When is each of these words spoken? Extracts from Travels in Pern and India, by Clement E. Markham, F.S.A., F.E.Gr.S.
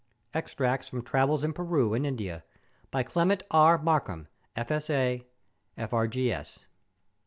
Extracts 0.33 0.87
from 0.89 1.03
Travels 1.03 1.43
in 1.43 1.53
Pern 1.53 1.95
and 1.95 2.07
India, 2.07 2.43
by 2.89 3.03
Clement 3.03 3.43
E. 3.53 3.77
Markham, 3.83 4.27
F.S.A., 4.57 5.27
F.E.Gr.S. 5.77 6.57